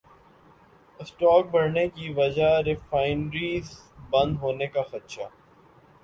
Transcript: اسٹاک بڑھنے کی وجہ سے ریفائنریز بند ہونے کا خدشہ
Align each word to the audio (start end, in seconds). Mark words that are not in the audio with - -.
اسٹاک 0.99 1.45
بڑھنے 1.51 1.87
کی 1.87 2.07
وجہ 2.13 2.49
سے 2.55 2.63
ریفائنریز 2.63 3.69
بند 4.09 4.37
ہونے 4.41 4.67
کا 4.67 4.81
خدشہ 4.91 5.27